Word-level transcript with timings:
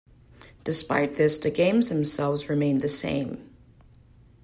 Despite 0.63 1.13
this, 1.13 1.37
the 1.37 1.51
games 1.51 1.89
themselves 1.89 2.49
remain 2.49 2.79
the 2.79 2.89
same. 2.89 3.51